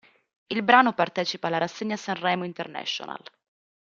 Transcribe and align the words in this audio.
Il 0.47 0.63
brano 0.63 0.93
partecipa 0.95 1.45
alla 1.45 1.59
rassegna 1.59 1.95
Sanremo 1.95 2.43
International. 2.43 3.21